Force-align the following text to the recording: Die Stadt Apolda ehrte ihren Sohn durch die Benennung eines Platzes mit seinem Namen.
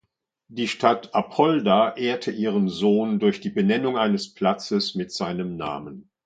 Die 0.47 0.67
Stadt 0.67 1.13
Apolda 1.13 1.93
ehrte 1.95 2.31
ihren 2.31 2.69
Sohn 2.69 3.19
durch 3.19 3.39
die 3.39 3.51
Benennung 3.51 3.99
eines 3.99 4.33
Platzes 4.33 4.95
mit 4.95 5.11
seinem 5.11 5.57
Namen. 5.57 6.09